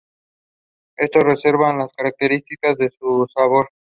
Esto 0.97 1.19
preserva 1.19 1.75
las 1.75 1.91
características 1.93 2.75
de 2.79 2.89
su 2.89 3.27
sabor. 3.31 3.69